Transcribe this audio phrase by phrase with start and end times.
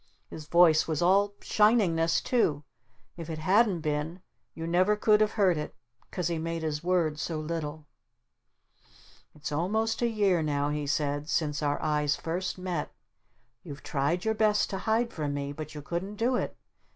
[0.31, 2.63] His voice was all SHININGNESS too!
[3.17, 4.23] If it hadn't been
[4.55, 5.75] you never could have heard it
[6.09, 7.85] 'cause he made his words so little.
[9.35, 12.91] "It's almost a year now," he said, "since our eyes first met.
[13.61, 16.57] You've tried your best to hide from me but you couldn't do it.